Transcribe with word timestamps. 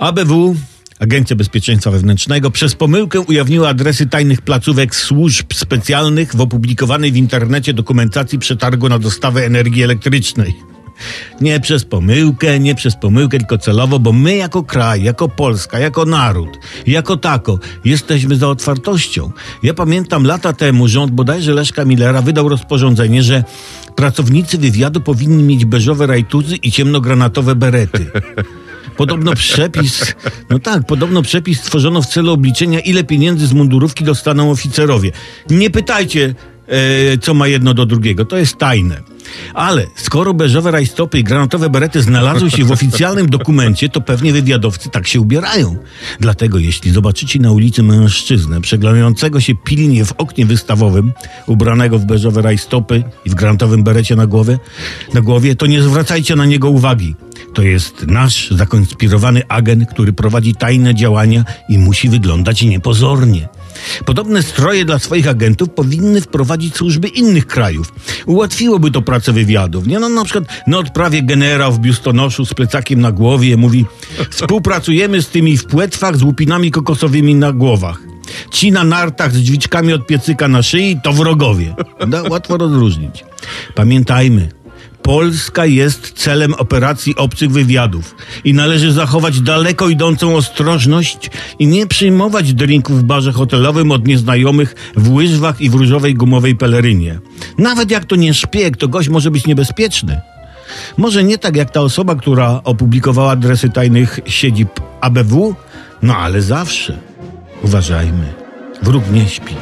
ABW, 0.00 0.54
Agencja 0.98 1.36
Bezpieczeństwa 1.36 1.90
Wewnętrznego, 1.90 2.50
przez 2.50 2.74
pomyłkę 2.74 3.20
ujawniła 3.20 3.68
adresy 3.68 4.06
tajnych 4.06 4.42
placówek 4.42 4.94
służb 4.94 5.54
specjalnych 5.54 6.36
w 6.36 6.40
opublikowanej 6.40 7.12
w 7.12 7.16
internecie 7.16 7.74
dokumentacji 7.74 8.38
przetargu 8.38 8.88
na 8.88 8.98
dostawę 8.98 9.46
energii 9.46 9.82
elektrycznej. 9.82 10.54
Nie 11.40 11.60
przez 11.60 11.84
pomyłkę, 11.84 12.60
nie 12.60 12.74
przez 12.74 12.96
pomyłkę, 12.96 13.38
tylko 13.38 13.58
celowo, 13.58 13.98
bo 13.98 14.12
my 14.12 14.36
jako 14.36 14.62
kraj, 14.62 15.02
jako 15.02 15.28
Polska, 15.28 15.78
jako 15.78 16.04
naród, 16.04 16.58
jako 16.86 17.16
tako, 17.16 17.58
jesteśmy 17.84 18.36
za 18.36 18.48
otwartością. 18.48 19.30
Ja 19.62 19.74
pamiętam 19.74 20.26
lata 20.26 20.52
temu 20.52 20.88
rząd 20.88 21.12
bodajże 21.12 21.54
Leszka 21.54 21.84
Millera 21.84 22.22
wydał 22.22 22.48
rozporządzenie, 22.48 23.22
że 23.22 23.44
pracownicy 23.96 24.58
wywiadu 24.58 25.00
powinni 25.00 25.42
mieć 25.42 25.64
beżowe 25.64 26.06
rajtuzy 26.06 26.56
i 26.56 26.72
ciemnogranatowe 26.72 27.54
berety. 27.54 28.10
Podobno 29.00 29.34
przepis, 29.34 30.14
no 30.50 30.58
tak, 30.58 30.86
podobno 30.86 31.22
przepis 31.22 31.60
stworzono 31.60 32.02
w 32.02 32.06
celu 32.06 32.32
obliczenia, 32.32 32.80
ile 32.80 33.04
pieniędzy 33.04 33.46
z 33.46 33.52
mundurówki 33.52 34.04
dostaną 34.04 34.50
oficerowie. 34.50 35.12
Nie 35.50 35.70
pytajcie, 35.70 36.34
e, 36.66 37.18
co 37.18 37.34
ma 37.34 37.48
jedno 37.48 37.74
do 37.74 37.86
drugiego, 37.86 38.24
to 38.24 38.36
jest 38.36 38.56
tajne. 38.56 39.02
Ale 39.54 39.86
skoro 39.96 40.34
beżowe 40.34 40.70
rajstopy 40.70 41.18
i 41.18 41.24
granatowe 41.24 41.70
berety 41.70 42.02
znalazły 42.02 42.50
się 42.50 42.64
w 42.64 42.72
oficjalnym 42.72 43.30
dokumencie, 43.30 43.88
to 43.88 44.00
pewnie 44.00 44.32
wywiadowcy 44.32 44.90
tak 44.90 45.06
się 45.06 45.20
ubierają. 45.20 45.76
Dlatego 46.20 46.58
jeśli 46.58 46.90
zobaczycie 46.90 47.38
na 47.38 47.52
ulicy 47.52 47.82
mężczyznę 47.82 48.60
przeglądającego 48.60 49.40
się 49.40 49.54
pilnie 49.54 50.04
w 50.04 50.12
oknie 50.18 50.46
wystawowym, 50.46 51.12
ubranego 51.46 51.98
w 51.98 52.04
beżowe 52.04 52.42
rajstopy 52.42 53.04
i 53.24 53.30
w 53.30 53.34
granatowym 53.34 53.82
berecie 53.82 54.16
na 54.16 54.26
głowie, 54.26 54.58
na 55.14 55.20
głowie, 55.20 55.56
to 55.56 55.66
nie 55.66 55.82
zwracajcie 55.82 56.36
na 56.36 56.44
niego 56.44 56.70
uwagi. 56.70 57.14
To 57.54 57.62
jest 57.62 58.06
nasz 58.06 58.50
zakonspirowany 58.50 59.42
agent, 59.48 59.90
który 59.90 60.12
prowadzi 60.12 60.54
tajne 60.54 60.94
działania 60.94 61.44
i 61.68 61.78
musi 61.78 62.08
wyglądać 62.08 62.62
niepozornie. 62.62 63.48
Podobne 64.04 64.42
stroje 64.42 64.84
dla 64.84 64.98
swoich 64.98 65.28
agentów 65.28 65.70
powinny 65.70 66.20
wprowadzić 66.20 66.76
służby 66.76 67.08
innych 67.08 67.46
krajów. 67.46 67.92
Ułatwiłoby 68.26 68.90
to 68.90 69.02
pracę 69.02 69.32
wywiadów. 69.32 69.86
Nie? 69.86 69.98
No, 69.98 70.08
na 70.08 70.24
przykład 70.24 70.44
na 70.66 70.78
odprawie 70.78 71.22
generał 71.22 71.72
w 71.72 71.78
biustonoszu 71.78 72.46
z 72.46 72.54
plecakiem 72.54 73.00
na 73.00 73.12
głowie 73.12 73.56
mówi 73.56 73.86
współpracujemy 74.30 75.22
z 75.22 75.28
tymi 75.28 75.56
w 75.56 75.64
płetwach 75.64 76.16
z 76.16 76.22
łupinami 76.22 76.70
kokosowymi 76.70 77.34
na 77.34 77.52
głowach. 77.52 77.98
Ci 78.50 78.72
na 78.72 78.84
nartach 78.84 79.32
z 79.32 79.38
dźwiczkami 79.38 79.92
od 79.92 80.06
piecyka 80.06 80.48
na 80.48 80.62
szyi 80.62 81.00
to 81.02 81.12
wrogowie. 81.12 81.74
No, 82.08 82.22
łatwo 82.30 82.56
rozróżnić. 82.56 83.24
Pamiętajmy, 83.74 84.48
Polska 85.02 85.66
jest 85.66 86.12
celem 86.12 86.54
operacji 86.54 87.16
obcych 87.16 87.50
wywiadów 87.50 88.14
i 88.44 88.54
należy 88.54 88.92
zachować 88.92 89.40
daleko 89.40 89.88
idącą 89.88 90.36
ostrożność 90.36 91.30
i 91.58 91.66
nie 91.66 91.86
przyjmować 91.86 92.54
drinków 92.54 93.00
w 93.00 93.02
barze 93.02 93.32
hotelowym 93.32 93.92
od 93.92 94.06
nieznajomych 94.06 94.74
w 94.96 95.12
łyżwach 95.12 95.60
i 95.60 95.70
w 95.70 95.74
różowej 95.74 96.14
gumowej 96.14 96.56
pelerynie. 96.56 97.18
Nawet 97.58 97.90
jak 97.90 98.04
to 98.04 98.16
nie 98.16 98.34
szpieg, 98.34 98.76
to 98.76 98.88
gość 98.88 99.08
może 99.08 99.30
być 99.30 99.46
niebezpieczny. 99.46 100.20
Może 100.96 101.24
nie 101.24 101.38
tak 101.38 101.56
jak 101.56 101.70
ta 101.70 101.80
osoba, 101.80 102.14
która 102.14 102.60
opublikowała 102.64 103.32
adresy 103.32 103.70
tajnych 103.70 104.20
siedzib 104.26 104.68
ABW, 105.00 105.54
no 106.02 106.16
ale 106.16 106.42
zawsze 106.42 106.98
uważajmy. 107.62 108.32
Wróg 108.82 109.10
nie 109.12 109.28
śpi. 109.28 109.54